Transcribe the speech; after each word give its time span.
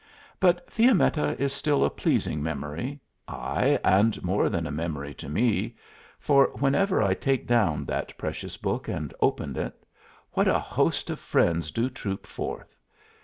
But 0.39 0.67
Fiammetta 0.67 1.39
is 1.39 1.53
still 1.53 1.85
a 1.85 1.91
pleasing 1.91 2.41
memory 2.41 2.99
ay, 3.27 3.77
and 3.85 4.19
more 4.23 4.49
than 4.49 4.65
a 4.65 4.71
memory 4.71 5.13
to 5.13 5.29
me, 5.29 5.75
for 6.19 6.45
whenever 6.57 7.03
I 7.03 7.13
take 7.13 7.45
down 7.45 7.85
that 7.85 8.17
precious 8.17 8.57
book 8.57 8.87
and 8.87 9.13
open 9.21 9.55
it, 9.57 9.85
what 10.31 10.47
a 10.47 10.57
host 10.57 11.11
of 11.11 11.19
friends 11.19 11.69
do 11.69 11.87
troop 11.87 12.25
forth! 12.25 12.75